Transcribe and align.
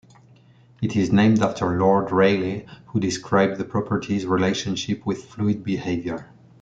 It 0.81 0.95
is 0.95 1.11
named 1.11 1.43
after 1.43 1.77
Lord 1.77 2.11
Rayleigh, 2.11 2.63
who 2.87 2.99
described 2.99 3.57
the 3.59 3.63
property's 3.63 4.25
relationship 4.25 5.05
with 5.05 5.25
fluid 5.25 5.63
behaviour. 5.63 6.27